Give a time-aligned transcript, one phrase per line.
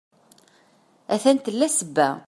[1.13, 2.09] A-t-an tella ssebba.